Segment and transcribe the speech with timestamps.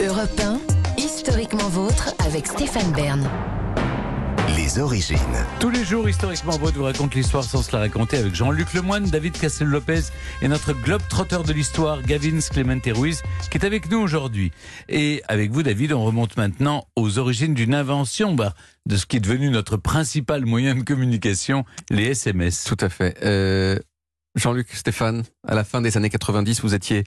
[0.00, 0.60] Europe 1,
[0.96, 3.28] historiquement vôtre avec Stéphane Bern.
[4.56, 5.18] Les origines.
[5.58, 9.06] Tous les jours, historiquement, votre vous raconte l'histoire sans se la raconter avec Jean-Luc Lemoine,
[9.06, 10.02] David Castel-Lopez
[10.40, 14.52] et notre globe trotteur de l'histoire, Gavin Clemente Ruiz, qui est avec nous aujourd'hui.
[14.88, 18.54] Et avec vous, David, on remonte maintenant aux origines d'une invention bah,
[18.86, 22.62] de ce qui est devenu notre principal moyen de communication, les SMS.
[22.62, 23.16] Tout à fait.
[23.24, 23.80] Euh,
[24.34, 27.04] Jean-Luc, Stéphane, à la fin des années 90, vous étiez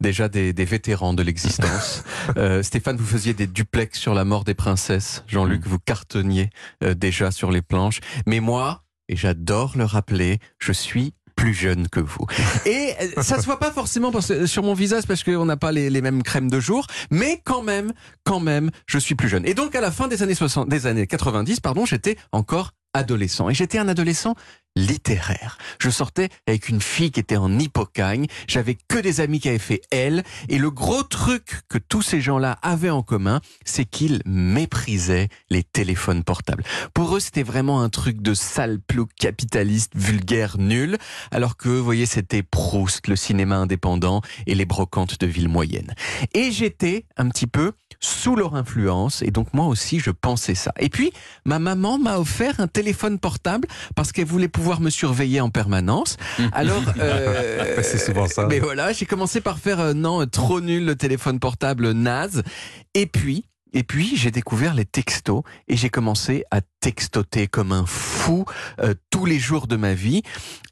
[0.00, 2.04] déjà des, des vétérans de l'existence.
[2.36, 5.24] euh, Stéphane, vous faisiez des duplex sur la mort des princesses.
[5.26, 5.68] Jean-Luc, Mm.
[5.68, 6.50] vous cartonniez
[6.82, 8.00] euh, déjà sur les planches.
[8.26, 12.26] Mais moi, et j'adore le rappeler, je suis plus jeune que vous.
[12.66, 15.90] Et euh, ça se voit pas forcément sur mon visage parce qu'on n'a pas les,
[15.90, 17.92] les mêmes crèmes de jour, mais quand même,
[18.24, 19.44] quand même, je suis plus jeune.
[19.46, 23.50] Et donc à la fin des années 60, des années 90, pardon, j'étais encore adolescent.
[23.50, 24.34] Et j'étais un adolescent
[24.76, 25.58] littéraire.
[25.78, 28.26] Je sortais avec une fille qui était en hippocagne.
[28.48, 30.24] J'avais que des amis qui avaient fait elle.
[30.48, 35.62] Et le gros truc que tous ces gens-là avaient en commun, c'est qu'ils méprisaient les
[35.62, 36.64] téléphones portables.
[36.92, 40.98] Pour eux, c'était vraiment un truc de sale plouc capitaliste, vulgaire, nul.
[41.30, 45.94] Alors que, vous voyez, c'était Proust, le cinéma indépendant et les brocantes de ville moyenne.
[46.32, 49.22] Et j'étais un petit peu sous leur influence.
[49.22, 50.72] Et donc, moi aussi, je pensais ça.
[50.78, 51.12] Et puis,
[51.44, 56.16] ma maman m'a offert un téléphone portable parce qu'elle voulait pouvoir me surveiller en permanence.
[56.52, 58.46] Alors, euh, C'est souvent ça.
[58.46, 62.42] Mais voilà, j'ai commencé par faire euh, non euh, trop nul le téléphone portable naze.
[62.94, 63.46] Et puis.
[63.74, 68.44] Et puis j'ai découvert les textos et j'ai commencé à textoter comme un fou
[68.80, 70.22] euh, tous les jours de ma vie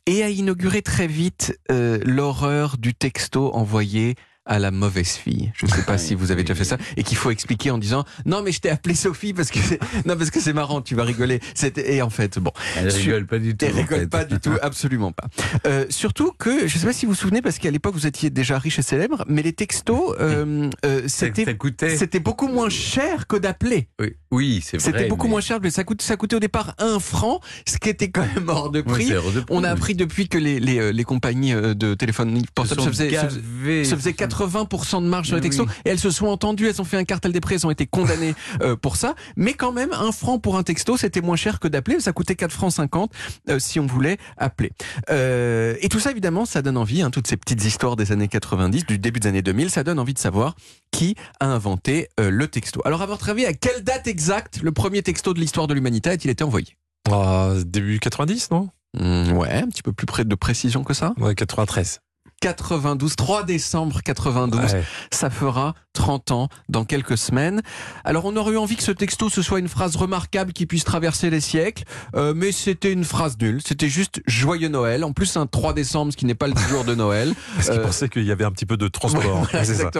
[0.07, 4.15] et à inaugurer très vite euh, l'horreur du texto envoyé
[4.45, 5.53] à la mauvaise fille.
[5.55, 7.71] Je ne sais pas ah si vous avez déjà fait ça et qu'il faut expliquer
[7.71, 9.59] en disant non mais je t'ai appelé Sophie parce que
[10.07, 11.41] non parce que c'est marrant, tu vas rigoler.
[11.77, 13.67] Et en fait bon, elle rigole pas du tout.
[13.67, 14.07] Elle rigole fait.
[14.09, 15.29] pas du tout, absolument pas.
[15.67, 18.07] Euh, surtout que je ne sais pas si vous vous souvenez parce qu'à l'époque vous
[18.07, 23.37] étiez déjà riche et célèbre, mais les textos euh, euh, c'était beaucoup moins cher que
[23.37, 23.89] d'appeler.
[24.31, 24.93] Oui, c'est vrai.
[24.93, 28.27] C'était beaucoup moins cher, mais ça coûtait au départ un franc, ce qui était quand
[28.35, 29.13] même hors de prix.
[29.51, 35.07] On a appris depuis que les, compagnies de téléphone portable se, faisaient 4 80% de
[35.09, 35.49] marge sur les Oui.
[35.49, 37.71] textos et elles se sont entendues, elles ont fait un cartel des prix, elles ont
[37.71, 39.15] été condamnées euh, pour ça.
[39.37, 42.01] Mais quand même, un franc pour un texto, c'était moins cher que d'appeler.
[42.01, 43.13] Ça coûtait 4 francs 50
[43.49, 44.73] euh, si on voulait appeler.
[45.11, 48.29] Euh, et tout ça, évidemment, ça donne envie, hein, toutes ces petites histoires des années
[48.29, 50.55] 90, du début des années 2000, ça donne envie de savoir
[50.91, 52.81] qui a inventé euh, le texto.
[52.85, 56.11] Alors, à votre avis, à quelle date exacte le premier texto de l'histoire de l'humanité
[56.11, 56.77] a-t-il été envoyé?
[57.11, 58.69] Ah, début 90, non?
[58.99, 61.15] Hmm, Ouais, un petit peu plus près de précision que ça.
[61.19, 62.01] Ouais, 93.
[62.43, 64.61] 92, 3 décembre 92.
[64.61, 64.85] Ouais.
[65.13, 67.63] Ça fera 30 ans dans quelques semaines.
[68.05, 70.83] Alors on aurait eu envie que ce texto ce soit une phrase remarquable qui puisse
[70.83, 71.85] traverser les siècles,
[72.17, 73.61] euh, mais c'était une phrase nulle.
[73.65, 75.05] C'était juste joyeux Noël.
[75.05, 77.33] En plus un 3 décembre, ce qui n'est pas le jour de Noël.
[77.55, 79.23] Parce Euh, pensaient qu'il y avait un petit peu de transport.
[79.53, 79.91] Ouais, ça.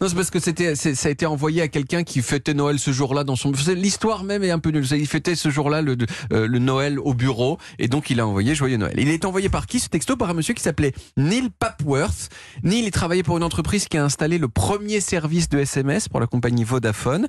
[0.00, 2.92] Non, c'est parce que c'était, ça a été envoyé à quelqu'un qui fêtait Noël ce
[2.92, 3.52] jour-là dans son.
[3.74, 4.86] L'histoire même est un peu nulle.
[4.92, 5.96] Il fêtait ce jour-là le,
[6.32, 8.94] euh, le Noël au bureau et donc il a envoyé Joyeux Noël.
[8.98, 10.16] Il est envoyé par qui ce texto?
[10.16, 11.50] Par un monsieur qui s'appelait Neil
[12.62, 16.20] Neil, il travaillait pour une entreprise qui a installé le premier service de SMS pour
[16.20, 17.26] la compagnie Vodafone.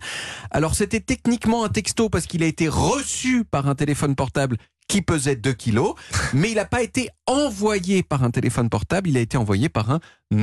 [0.52, 4.58] Alors c'était techniquement un texto parce qu'il a été reçu par un téléphone portable
[4.88, 5.96] qui pesait 2 kilos,
[6.34, 9.92] mais il n'a pas été envoyé par un téléphone portable, il a été envoyé par
[9.92, 10.00] un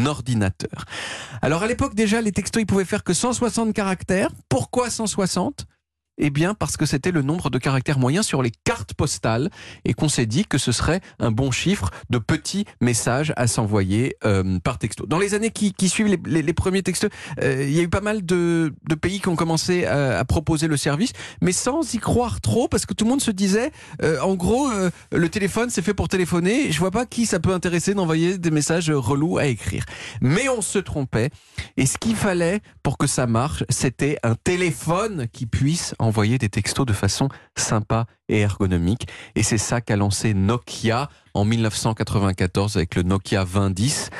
[0.07, 0.85] ordinateur.
[1.41, 4.31] Alors à l'époque déjà, les textos ils pouvaient faire que 160 caractères.
[4.49, 5.67] Pourquoi 160
[6.21, 9.51] eh bien, parce que c'était le nombre de caractères moyens sur les cartes postales
[9.85, 14.17] et qu'on s'est dit que ce serait un bon chiffre de petits messages à s'envoyer
[14.25, 15.07] euh, par texto.
[15.07, 17.11] Dans les années qui, suivent les, premiers textos,
[17.43, 20.77] euh, il y a eu pas mal de, pays qui ont commencé à, proposer le
[20.77, 24.35] service, mais sans y croire trop, parce que tout le monde se disait, euh, en
[24.35, 24.69] gros,
[25.11, 26.71] le téléphone c'est fait pour téléphoner.
[26.71, 29.85] Je vois pas qui ça peut intéresser d'envoyer des messages relous à écrire.
[30.21, 31.31] Mais on se trompait.
[31.77, 36.48] Et ce qu'il fallait pour que ça marche, c'était un téléphone qui puisse envoyer des
[36.48, 39.06] textos de façon sympa et ergonomique.
[39.37, 44.11] Et c'est ça qu'a lancé Nokia en 1994 avec le Nokia 2010.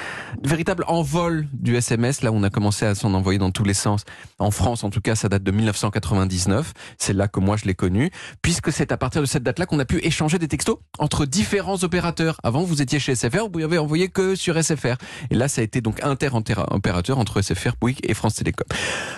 [0.43, 2.22] Véritable envol du SMS.
[2.22, 4.04] Là, on a commencé à s'en envoyer dans tous les sens.
[4.38, 6.73] En France, en tout cas, ça date de 1999.
[6.99, 8.11] C'est là que moi je l'ai connu,
[8.43, 11.82] puisque c'est à partir de cette date-là qu'on a pu échanger des textos entre différents
[11.82, 12.38] opérateurs.
[12.43, 14.96] Avant, vous étiez chez SFR, vous pouvez envoyer que sur SFR.
[15.31, 18.67] Et là, ça a été donc inter-opérateur entre SFR, Bouygues et France Télécom.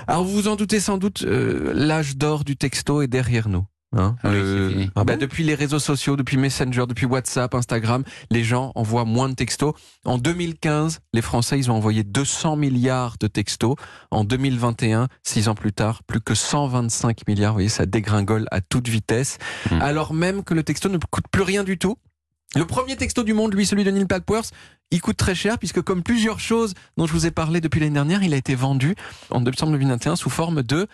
[0.06, 3.64] Alors, vous vous en doutez sans doute, euh, l'âge d'or du texto est derrière nous.
[3.94, 8.04] Hein Ah oui, bah, Ah bon depuis les réseaux sociaux, depuis Messenger, depuis WhatsApp, Instagram,
[8.30, 9.74] les gens envoient moins de textos.
[10.04, 13.76] En 2015, les Français, ils ont envoyé 200 milliards de textos.
[14.10, 17.52] En 2021, six ans plus tard, plus que 125 milliards.
[17.52, 19.38] Vous voyez, ça dégringole à toute vitesse.
[19.70, 19.80] Hmm.
[19.82, 21.96] Alors même que le texto ne coûte plus rien du tout.
[22.54, 24.50] Le premier texto du monde, lui, celui de Neil Packworth,
[24.90, 27.94] il coûte très cher puisque comme plusieurs choses dont je vous ai parlé depuis l'année
[27.94, 28.94] dernière, il a été vendu
[29.30, 30.86] en décembre 2021 sous forme de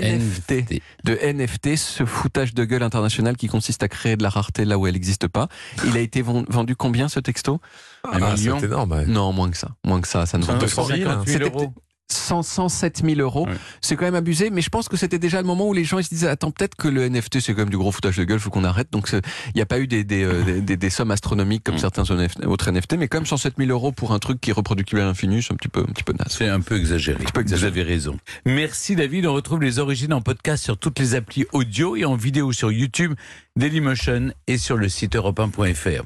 [0.00, 0.80] NFT.
[1.04, 4.78] De NFT, ce foutage de gueule international qui consiste à créer de la rareté là
[4.78, 5.48] où elle n'existe pas.
[5.86, 7.60] Il a été vend- vendu combien ce texto?
[8.04, 8.58] Un Ah, million.
[8.58, 8.92] c'est énorme.
[8.92, 9.06] ouais.
[9.06, 9.68] Non, moins que ça.
[9.84, 10.58] Moins que ça, ça ne vaut pas.
[10.58, 11.72] 200 000, 250 000 C'était euros.
[12.10, 13.46] 100, 107 000 euros.
[13.46, 13.54] Ouais.
[13.80, 15.98] C'est quand même abusé, mais je pense que c'était déjà le moment où les gens
[15.98, 18.24] ils se disaient attends peut-être que le NFT c'est quand même du gros foutage de
[18.24, 18.88] gueule, faut qu'on arrête.
[18.92, 19.20] Donc il
[19.54, 21.78] n'y a pas eu des, des, euh, des, des- des sommes astronomiques comme Mm.
[21.78, 22.04] certains
[22.46, 25.04] autres NFT, mais quand même 107 000 euros pour un truc qui est reproductible à
[25.04, 26.28] l'infini, c'est un petit peu un petit peu naze.
[26.36, 27.24] C'est un peu exagéré.
[27.32, 27.70] peu exagéré.
[27.72, 28.18] Vous avez raison.
[28.44, 29.24] Merci David.
[29.26, 32.70] On retrouve les origines en podcast sur toutes les applis audio et en vidéo sur
[32.72, 33.14] YouTube,
[33.56, 36.02] Dailymotion et sur le site europe1.fr.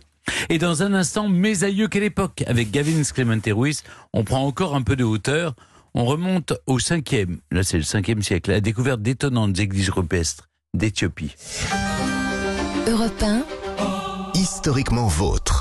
[0.49, 2.43] Et dans un instant, mes aïeux, quelle époque?
[2.47, 3.83] Avec Gavin Clemente Ruiz,
[4.13, 5.55] on prend encore un peu de hauteur.
[5.99, 10.51] On remonte au 5e, là c'est le 5e siècle, à la découverte d'étonnantes églises rupestres
[10.75, 11.35] d'Éthiopie.
[12.87, 13.43] Europe 1,
[14.35, 15.56] Historiquement vôtre.